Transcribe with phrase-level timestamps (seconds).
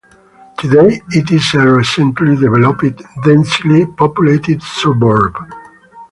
[0.57, 5.35] Today, it is a recently developed, densely populated suburb.